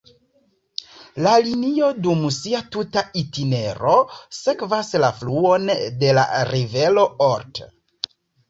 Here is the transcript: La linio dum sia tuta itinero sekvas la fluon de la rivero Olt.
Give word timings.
La 1.27 1.33
linio 1.47 1.89
dum 2.07 2.23
sia 2.37 2.61
tuta 2.77 3.03
itinero 3.23 3.93
sekvas 4.39 4.91
la 5.05 5.13
fluon 5.21 5.71
de 6.03 6.11
la 6.21 6.27
rivero 6.55 7.09
Olt. 7.31 7.63